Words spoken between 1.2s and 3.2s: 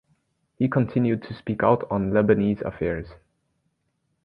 to speak out on Lebanese affairs.